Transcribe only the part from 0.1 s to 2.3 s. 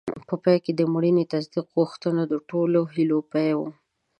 په پای کې د مړینې تصدیق غوښتنه